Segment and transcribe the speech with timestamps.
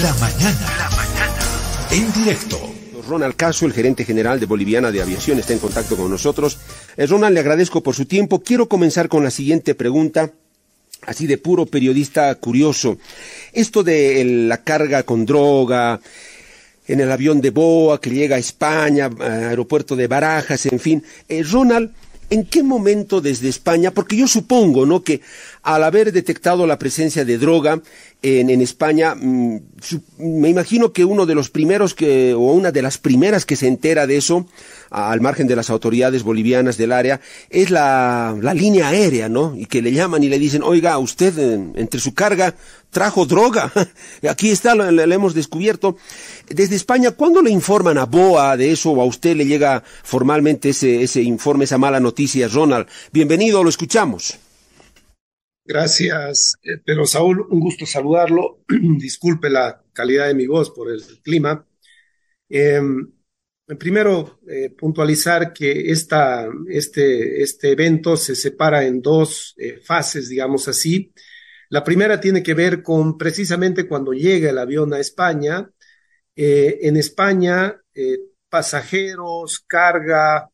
[0.00, 0.72] La mañana.
[0.78, 1.38] La mañana.
[1.90, 2.58] En directo.
[3.06, 6.58] Ronald Caso, el gerente general de Boliviana de Aviación, está en contacto con nosotros.
[6.96, 8.42] Eh, Ronald, le agradezco por su tiempo.
[8.42, 10.30] Quiero comenzar con la siguiente pregunta
[11.02, 12.96] así de puro periodista curioso.
[13.52, 16.00] Esto de la carga con droga
[16.86, 21.04] en el avión de Boa que llega a España, aeropuerto de Barajas, en fin.
[21.28, 21.90] Eh, Ronald,
[22.32, 23.90] ¿en qué momento desde España?
[23.90, 25.04] Porque yo supongo, ¿no?
[25.04, 25.20] Que
[25.62, 27.82] al haber detectado la presencia de droga
[28.22, 29.58] en, España, mm,
[30.18, 33.68] me imagino que uno de los primeros que, o una de las primeras que se
[33.68, 34.46] entera de eso,
[34.92, 39.54] al margen de las autoridades bolivianas del área, es la, la línea aérea, ¿no?
[39.56, 42.54] Y que le llaman y le dicen, oiga, usted entre su carga
[42.90, 43.72] trajo droga.
[44.28, 45.96] Aquí está, lo, hemos descubierto.
[46.48, 50.68] Desde España, ¿cuándo le informan a BOA de eso o a usted le llega formalmente
[50.68, 52.86] ese, ese informe, esa mala noticia, Ronald?
[53.12, 54.38] Bienvenido, lo escuchamos.
[55.64, 58.60] Gracias, pero Saúl, un gusto saludarlo.
[58.98, 61.66] Disculpe la calidad de mi voz por el clima.
[62.50, 62.80] Eh,
[63.78, 71.12] primero, eh, puntualizar que este, este evento se separa en dos eh, fases, digamos así.
[71.68, 75.70] La primera tiene que ver con precisamente cuando llega el avión a España.
[76.34, 77.80] Eh, en España,
[78.48, 80.48] pasajeros, carga,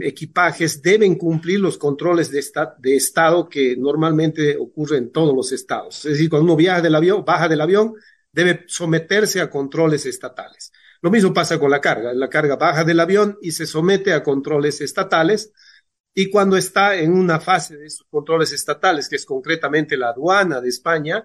[0.00, 5.52] equipajes deben cumplir los controles de, esta, de, estado que normalmente ocurren en todos los
[5.52, 6.04] estados.
[6.04, 7.94] Es decir, cuando uno viaja del avión, baja del avión,
[8.30, 10.72] debe someterse a controles estatales.
[11.02, 12.14] Lo mismo pasa con la carga.
[12.14, 15.52] La carga baja del avión y se somete a controles estatales.
[16.14, 20.60] Y cuando está en una fase de esos controles estatales, que es concretamente la aduana
[20.60, 21.24] de España,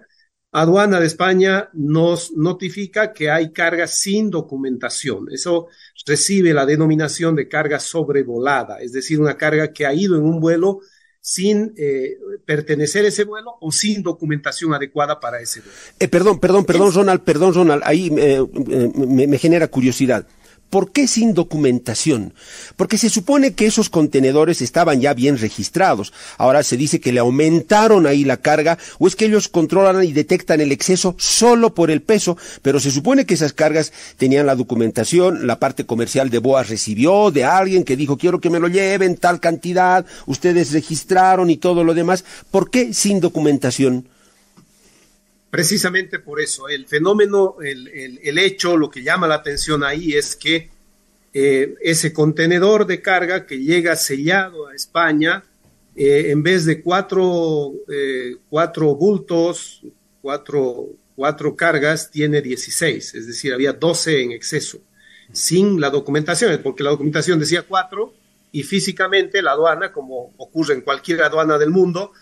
[0.50, 5.26] Aduana de España nos notifica que hay carga sin documentación.
[5.30, 5.68] Eso
[6.06, 10.40] recibe la denominación de carga sobrevolada, es decir, una carga que ha ido en un
[10.40, 10.80] vuelo
[11.28, 15.74] sin eh, pertenecer a ese vuelo o sin documentación adecuada para ese vuelo.
[16.00, 18.42] Eh, perdón, perdón, perdón, Ronald, perdón, Ronald, ahí eh,
[18.94, 20.26] me, me genera curiosidad.
[20.70, 22.34] ¿Por qué sin documentación?
[22.76, 26.12] Porque se supone que esos contenedores estaban ya bien registrados.
[26.36, 30.12] Ahora se dice que le aumentaron ahí la carga o es que ellos controlan y
[30.12, 34.56] detectan el exceso solo por el peso, pero se supone que esas cargas tenían la
[34.56, 38.68] documentación, la parte comercial de Boa recibió de alguien que dijo quiero que me lo
[38.68, 42.24] lleven tal cantidad, ustedes registraron y todo lo demás.
[42.50, 44.06] ¿Por qué sin documentación?
[45.50, 50.68] Precisamente por eso, el fenómeno, el, hecho, lo que llama la atención ahí es que
[51.32, 55.44] eh, ese contenedor de carga que llega sellado a España,
[55.96, 59.82] eh, en vez de cuatro, eh, cuatro bultos,
[60.20, 64.80] cuatro, cuatro cargas, tiene 16, es decir, había 12 en exceso,
[65.32, 68.12] sin la documentación, porque la documentación decía cuatro
[68.52, 72.12] y físicamente la aduana, como ocurre en cualquier aduana del mundo,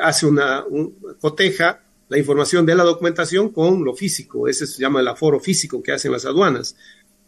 [0.00, 4.48] hace una un, coteja la información de la documentación con lo físico.
[4.48, 6.76] Ese se llama el aforo físico que hacen las aduanas.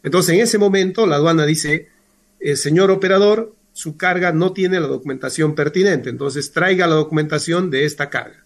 [0.03, 1.89] Entonces, en ese momento, la aduana dice,
[2.41, 7.85] eh, señor operador, su carga no tiene la documentación pertinente, entonces traiga la documentación de
[7.85, 8.45] esta carga.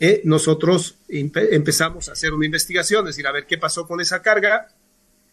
[0.00, 4.20] Eh, nosotros empezamos a hacer una investigación, es decir, a ver qué pasó con esa
[4.22, 4.68] carga.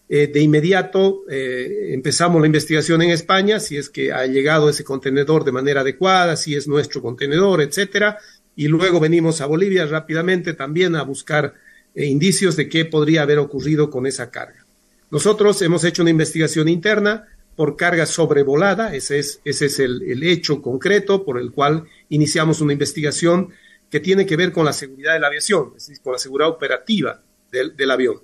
[0.10, 5.46] Eh, de inmediato empezamos la investigación en España, si es que ha llegado ese contenedor
[5.46, 8.20] de manera adecuada, si es nuestro contenedor, etcétera
[8.56, 11.54] y luego venimos a Bolivia rápidamente también a buscar
[11.96, 14.66] eh, indicios de qué podría haber ocurrido con esa carga.
[15.12, 20.24] Nosotros hemos hecho una investigación interna por carga sobrevolada, ese es, ese es el, el,
[20.24, 23.50] hecho concreto por el cual iniciamos una investigación
[23.92, 26.50] que tiene que ver con la seguridad de la aviación, es decir, con la seguridad
[26.50, 27.22] operativa
[27.52, 28.22] del, del avión.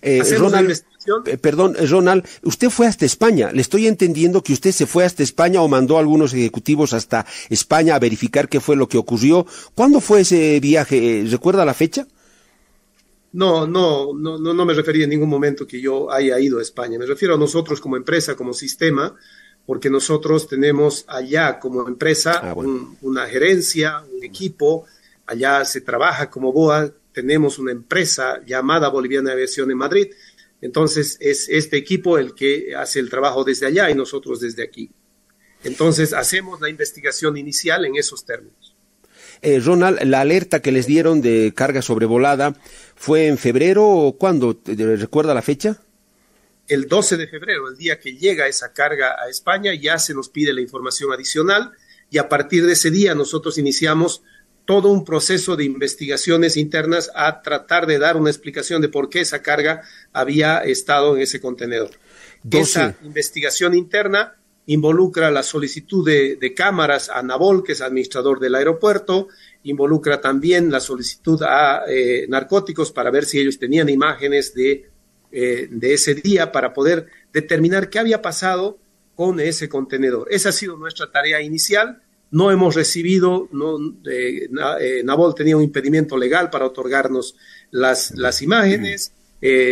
[0.00, 0.70] Eh, Ronald,
[1.40, 3.50] perdón, Ronald, usted fue hasta España.
[3.52, 7.26] Le estoy entendiendo que usted se fue hasta España o mandó a algunos ejecutivos hasta
[7.48, 9.46] España a verificar qué fue lo que ocurrió.
[9.74, 11.24] ¿Cuándo fue ese viaje?
[11.28, 12.06] ¿Recuerda la fecha?
[13.32, 16.62] No, no, no, no, no me refería en ningún momento que yo haya ido a
[16.62, 16.98] España.
[16.98, 19.14] Me refiero a nosotros como empresa, como sistema,
[19.64, 22.70] porque nosotros tenemos allá como empresa ah, bueno.
[22.70, 24.86] un, una gerencia, un equipo,
[25.26, 30.08] allá se trabaja como BOA, tenemos una empresa llamada Boliviana Aviación en Madrid.
[30.60, 34.90] Entonces es este equipo el que hace el trabajo desde allá y nosotros desde aquí.
[35.64, 38.74] Entonces hacemos la investigación inicial en esos términos.
[39.42, 42.54] Eh, Ronald, la alerta que les dieron de carga sobrevolada
[42.94, 44.60] fue en febrero o cuándo?
[44.66, 45.80] ¿Recuerda la fecha?
[46.68, 50.28] El 12 de febrero, el día que llega esa carga a España, ya se nos
[50.28, 51.72] pide la información adicional
[52.10, 54.22] y a partir de ese día nosotros iniciamos
[54.64, 59.20] todo un proceso de investigaciones internas a tratar de dar una explicación de por qué
[59.20, 61.90] esa carga había estado en ese contenedor.
[62.42, 62.62] 12.
[62.62, 64.36] Esa investigación interna
[64.66, 69.28] involucra la solicitud de, cámaras a Nabol, que es administrador del aeropuerto,
[69.64, 74.88] involucra también la solicitud a eh, narcóticos para ver si ellos tenían imágenes de,
[75.32, 78.78] eh, de ese día para poder determinar qué había pasado
[79.16, 80.28] con ese contenedor.
[80.30, 82.00] Esa ha sido nuestra tarea inicial.
[82.30, 83.78] No hemos recibido, no,
[84.08, 84.48] eh,
[85.04, 87.36] Nabol tenía un impedimento legal para otorgarnos
[87.70, 89.12] las, las imágenes.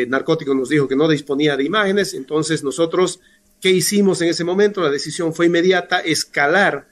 [0.09, 3.21] Narcóticos nos dijo que no disponía de imágenes, entonces nosotros
[3.61, 4.83] ¿Qué hicimos en ese momento?
[4.83, 6.89] La decisión fue inmediata, escalar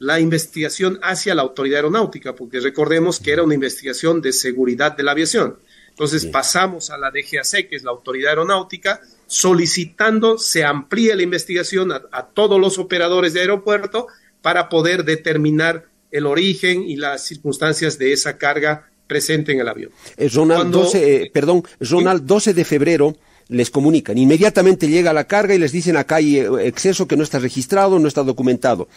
[0.00, 5.04] la investigación hacia la autoridad aeronáutica, porque recordemos que era una investigación de seguridad de
[5.04, 5.58] la aviación.
[5.90, 11.92] Entonces pasamos a la DGAC, que es la autoridad aeronáutica, solicitando se amplíe la investigación
[11.92, 14.06] a, todos los operadores de aeropuerto
[14.42, 19.90] para poder determinar el origen y las circunstancias de esa carga presente en el avión.
[20.16, 23.16] Eh, Ronald, 12, eh, perdón, Ronald, 12 de febrero
[23.48, 24.18] les comunican.
[24.18, 27.98] Inmediatamente llega la carga y les dicen acá hay eh, exceso que no está registrado,
[27.98, 28.88] no está documentado.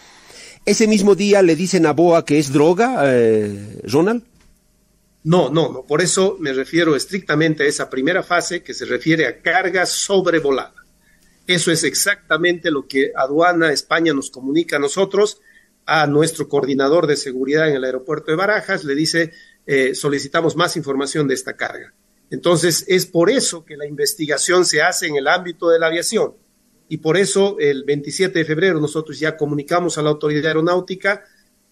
[0.65, 4.23] Ese mismo día le dicen a Boa que es droga, eh, Ronald.
[5.23, 5.83] No, no, no.
[5.83, 10.73] Por eso me refiero estrictamente a esa primera fase que se refiere a carga sobrevolada.
[11.53, 15.41] Eso es exactamente lo que Aduana España nos comunica a nosotros,
[15.85, 19.33] a nuestro coordinador de seguridad en el aeropuerto de Barajas, le dice,
[19.65, 21.93] eh, solicitamos más información de esta carga.
[22.29, 26.35] Entonces, es por eso que la investigación se hace en el ámbito de la aviación.
[26.87, 31.25] Y por eso, el 27 de febrero, nosotros ya comunicamos a la autoridad aeronáutica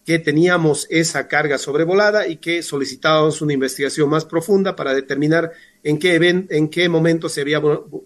[0.05, 5.53] que teníamos esa carga sobrevolada y que solicitábamos una investigación más profunda para determinar
[5.83, 7.61] en qué, en qué momento se había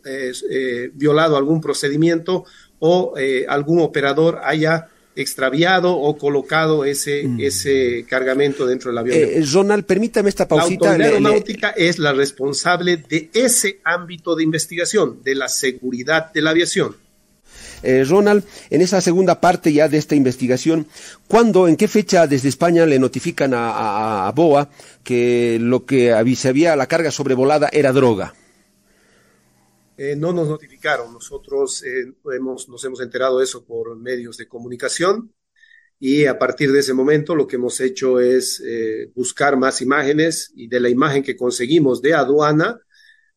[0.06, 2.46] eh, eh, violado algún procedimiento
[2.80, 7.40] o eh, algún operador haya extraviado o colocado ese, mm.
[7.40, 9.18] ese cargamento dentro del avión.
[9.18, 10.86] Eh, Ronald, permítame esta pausita.
[10.86, 16.42] La autoridad aeronáutica es la responsable de ese ámbito de investigación, de la seguridad de
[16.42, 16.96] la aviación.
[17.84, 20.88] Eh, Ronald, en esa segunda parte ya de esta investigación,
[21.28, 24.70] ¿cuándo, en qué fecha desde España le notifican a, BOA
[25.04, 28.34] que lo que se había la carga sobrevolada era droga?
[29.98, 31.14] Eh, no nos notificaron.
[31.14, 35.34] Nosotros eh, hemos, nos hemos enterado de eso por medios de comunicación
[36.00, 40.52] y a partir de ese momento lo que hemos hecho es eh, buscar más imágenes
[40.56, 42.80] y de la imagen que conseguimos de aduana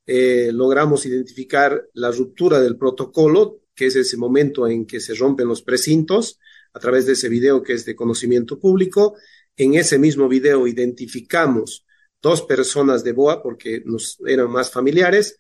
[0.09, 5.63] logramos identificar la ruptura del protocolo, que es ese momento en que se rompen los
[5.63, 6.41] precintos
[6.73, 9.17] a través de ese video que es de conocimiento público.
[9.57, 11.87] En ese mismo video identificamos
[12.21, 15.37] dos personas de BOA porque nos eran más familiares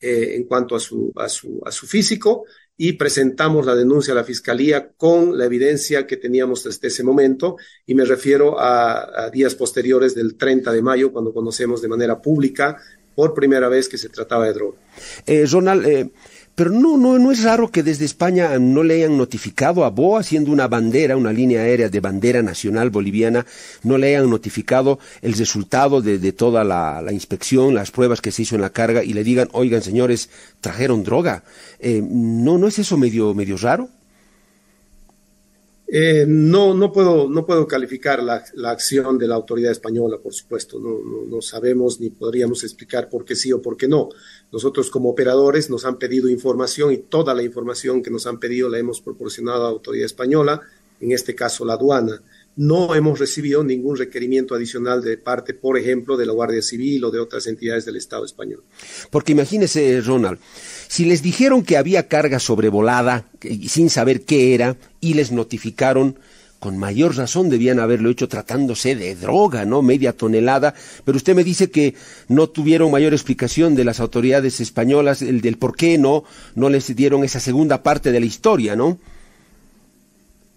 [0.00, 2.44] eh, en cuanto a su, a, su, a su físico
[2.80, 7.56] y presentamos la denuncia a la Fiscalía con la evidencia que teníamos desde ese momento
[7.84, 12.80] y me refiero a, días posteriores del 30 de mayo cuando conocemos de manera pública
[13.16, 14.78] por primera vez que se trataba de droga.
[15.26, 16.12] Eh, Ronald, eh,
[16.58, 20.24] pero no, no, no es raro que desde España no le hayan notificado a BOA,
[20.24, 23.46] siendo una bandera, una línea aérea de bandera nacional boliviana,
[23.84, 28.56] no le hayan notificado el resultado de, toda la, inspección, las pruebas que se hizo
[28.56, 31.44] en la carga y le digan, oigan señores, trajeron droga.
[31.78, 33.88] Eh, ¿No no es eso medio, medio raro?
[35.90, 40.78] Eh, no, no puedo, no puedo calificar la, acción de la autoridad española, por supuesto.
[40.78, 44.10] No, no, sabemos ni podríamos explicar por qué sí o por qué no.
[44.52, 48.68] Nosotros como operadores nos han pedido información y toda la información que nos han pedido
[48.68, 50.60] la hemos proporcionado a la autoridad española,
[51.00, 52.22] en este caso la aduana.
[52.58, 57.12] No hemos recibido ningún requerimiento adicional de parte, por ejemplo, de la Guardia Civil o
[57.12, 58.64] de otras entidades del Estado español.
[59.10, 60.40] Porque imagínese, Ronald,
[60.88, 63.26] si les dijeron que había carga sobrevolada
[63.68, 66.18] sin saber qué era y les notificaron,
[66.58, 69.80] con mayor razón debían haberlo hecho tratándose de droga, ¿no?
[69.80, 70.74] Media tonelada.
[71.04, 71.94] Pero usted me dice que
[72.26, 76.24] no tuvieron mayor explicación de las autoridades españolas, el del por qué no,
[76.56, 78.98] no les dieron esa segunda parte de la historia, ¿no?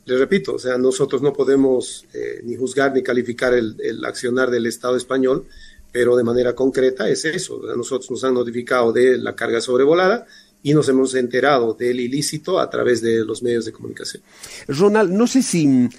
[0.06, 4.66] Le repito, o sea, nosotros no podemos eh, ni juzgar ni calificar el, accionar del
[4.66, 5.46] Estado español,
[5.92, 7.62] pero de manera concreta es eso.
[7.76, 10.26] nosotros nos han notificado de la carga sobrevolada
[10.64, 14.24] y nos hemos enterado del ilícito a través de los medios de comunicación.
[14.68, 15.90] Ronald, no sé si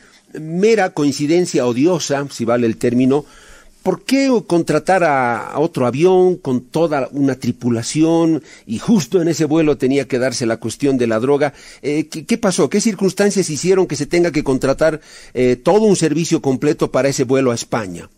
[0.40, 3.24] mera coincidencia odiosa, si vale el término,
[3.82, 9.76] ¿por qué contratar a, otro avión con toda una tripulación y justo en ese vuelo
[9.76, 11.52] tenía que darse la cuestión de la droga?
[11.82, 12.70] Eh, ¿qué, pasó?
[12.70, 15.00] ¿Qué circunstancias hicieron que se tenga que contratar
[15.34, 18.08] eh, todo un servicio completo para ese vuelo a España?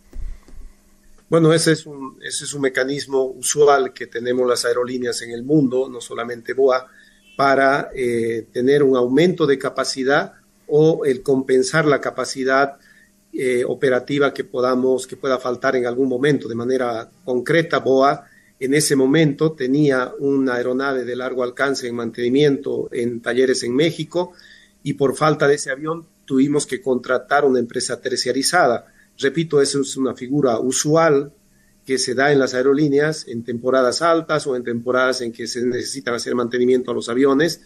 [1.29, 5.43] Bueno, ese es, un, ese es un mecanismo usual que tenemos las aerolíneas en el
[5.43, 6.87] mundo, no solamente BOA,
[7.37, 10.35] para eh, tener un aumento de capacidad
[10.69, 12.79] o el compensar la capacidad
[13.37, 16.49] eh, operativa que podamos, que pueda faltar en algún momento.
[16.49, 18.25] De manera concreta, BOA
[18.61, 24.33] en ese momento tenía una aeronave de largo alcance en mantenimiento en talleres en México
[24.83, 28.87] y por falta de ese avión tuvimos que contratar una empresa terciarizada.
[29.19, 31.33] Repito, eso es una figura usual
[31.85, 35.65] que se da en las aerolíneas en temporadas altas o en temporadas en que se
[35.67, 37.63] necesitan hacer mantenimiento a los aviones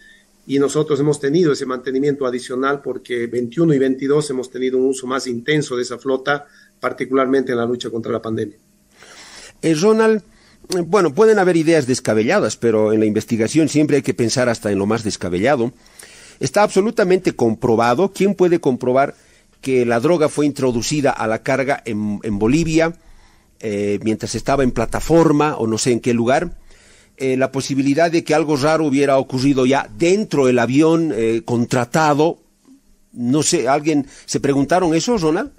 [0.49, 5.05] y nosotros hemos tenido ese mantenimiento adicional porque 21 y 22 hemos tenido un uso
[5.05, 6.47] más intenso de esa flota,
[6.79, 8.57] particularmente en la lucha contra la pandemia.
[9.61, 10.23] Eh, Ronald,
[10.75, 14.71] eh, bueno, pueden haber ideas descabelladas, pero en la investigación siempre hay que pensar hasta
[14.71, 15.71] en lo más descabellado.
[16.39, 19.13] Está absolutamente comprobado, ¿quién puede comprobar
[19.61, 22.95] que la droga fue introducida a la carga en, en Bolivia
[23.59, 26.57] eh, mientras estaba en plataforma o no sé en qué lugar?
[27.21, 32.39] Eh, la posibilidad de que algo raro hubiera ocurrido ya dentro del avión eh, contratado.
[33.11, 35.51] No sé, ¿alguien se preguntaron eso, Ronald?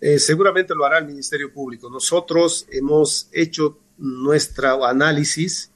[0.00, 1.90] Eh, seguramente lo hará el Ministerio Público.
[1.90, 5.70] Nosotros hemos hecho nuestro análisis,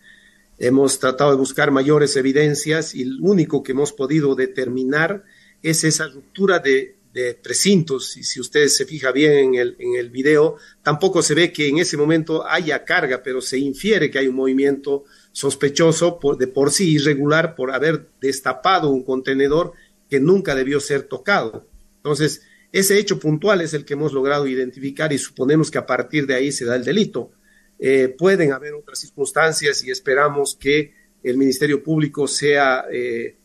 [0.58, 5.22] hemos tratado de buscar mayores evidencias y lo único que hemos podido determinar
[5.62, 8.16] es esa ruptura de, de precintos.
[8.16, 11.68] Y si ustedes se fija bien en el, en el video, tampoco se ve que
[11.68, 16.46] en ese momento haya carga, pero se infiere que hay un movimiento sospechoso por, de
[16.46, 19.72] por sí irregular por haber destapado un contenedor
[20.08, 21.66] que nunca debió ser tocado.
[21.96, 26.26] Entonces, ese hecho puntual es el que hemos logrado identificar y suponemos que a partir
[26.26, 27.32] de ahí se da el delito.
[27.78, 33.36] Eh, pueden haber otras circunstancias y esperamos que el Ministerio Público sea eh,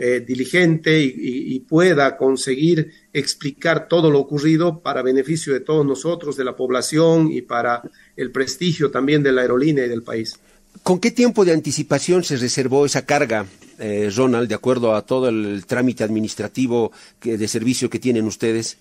[0.00, 1.12] eh, diligente y,
[1.54, 7.30] y, pueda conseguir explicar todo lo ocurrido para beneficio de todos nosotros, de la población
[7.32, 7.82] y para
[8.16, 10.38] el prestigio también de la aerolínea y del país.
[10.82, 13.46] ¿Con qué tiempo de anticipación se reservó esa carga,
[13.78, 18.78] eh, Ronald, de acuerdo a todo el trámite administrativo que, de servicio que tienen ustedes?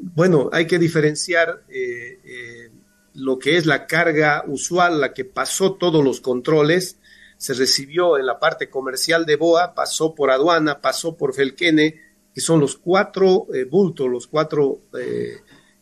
[0.00, 2.70] Bueno, hay que diferenciar eh, eh,
[3.14, 6.96] lo que es la carga usual, la que pasó todos los controles,
[7.36, 12.00] se recibió en la parte comercial de BOA, pasó por aduana, pasó por Felquene,
[12.34, 15.36] que son los cuatro eh, bultos, los cuatro eh,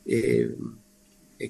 [0.06, 0.50] eh,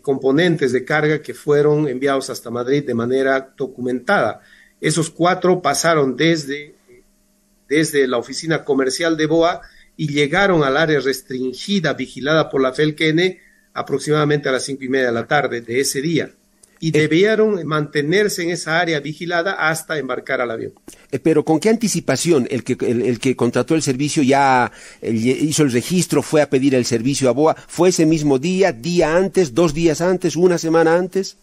[0.02, 4.40] componentes de carga que fueron enviados hasta Madrid de manera documentada.
[4.80, 6.74] Esos cuatro pasaron desde,
[7.68, 9.62] desde la oficina comercial de BOA
[9.96, 13.38] y llegaron al área restringida vigilada por la FELQN
[13.72, 16.30] aproximadamente a las cinco y media de la tarde de ese día
[16.84, 20.74] y debieron mantenerse en esa área vigilada hasta embarcar al avión.
[21.10, 25.16] Eh, pero ¿con qué anticipación el que, el, el que contrató el servicio ya el,
[25.16, 27.54] hizo el registro, fue a pedir el servicio a BOA?
[27.54, 31.38] ¿Fue ese mismo día, día antes, dos días antes, una semana antes?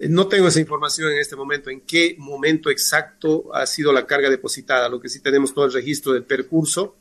[0.00, 4.28] No tengo esa información en este momento, en qué momento exacto ha sido la carga
[4.28, 4.90] depositada.
[4.90, 6.94] Lo que sí tenemos todo el registro del percurso,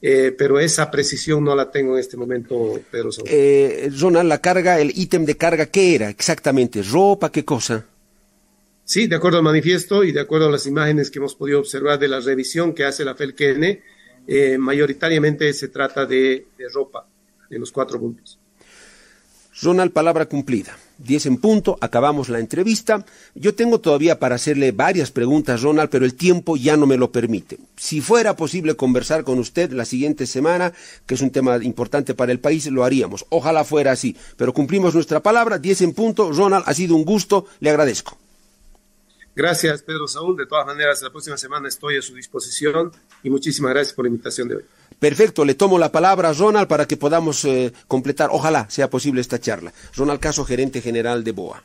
[0.00, 3.10] eh, pero esa precisión no la tengo en este momento, Pedro.
[3.26, 6.82] Eh, Ronald, la carga, el ítem de carga, ¿qué era exactamente?
[6.82, 7.32] ¿Ropa?
[7.32, 7.84] ¿Qué cosa?
[8.84, 11.98] Sí, de acuerdo al manifiesto y de acuerdo a las imágenes que hemos podido observar
[11.98, 13.80] de la revisión que hace la FELQN,
[14.26, 17.06] eh, mayoritariamente se trata de, de ropa,
[17.50, 18.38] de los cuatro puntos.
[19.60, 20.78] Ronald, palabra cumplida.
[20.98, 23.06] Diez en punto, acabamos la entrevista.
[23.36, 27.12] Yo tengo todavía para hacerle varias preguntas, Ronald, pero el tiempo ya no me lo
[27.12, 27.58] permite.
[27.76, 30.72] Si fuera posible conversar con usted la siguiente semana,
[31.06, 33.26] que es un tema importante para el país, lo haríamos.
[33.28, 34.16] Ojalá fuera así.
[34.36, 36.32] Pero cumplimos nuestra palabra, diez en punto.
[36.32, 38.18] Ronald, ha sido un gusto, le agradezco.
[39.38, 40.36] Gracias, Pedro Saúl.
[40.36, 42.90] De todas maneras, la próxima semana estoy a su disposición
[43.22, 44.64] y muchísimas gracias por la invitación de hoy.
[44.98, 49.20] Perfecto, le tomo la palabra a Ronald para que podamos eh, completar, ojalá sea posible
[49.20, 49.72] esta charla.
[49.94, 51.62] Ronald Caso, gerente general de BOA.